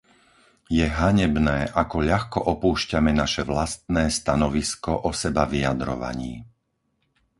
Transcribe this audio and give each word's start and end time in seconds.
Je 0.77 0.81
hanebné 0.99 1.59
ako 1.81 1.97
ľahko 2.09 2.39
opúšťame 2.53 3.11
naše 3.21 3.43
vlastné 3.51 4.03
stanovisko 4.17 4.91
o 5.05 5.11
sebavyjadrovaní. 5.21 6.33